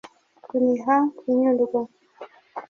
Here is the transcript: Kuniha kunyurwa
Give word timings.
Kuniha 0.45 0.95
kunyurwa 1.17 1.81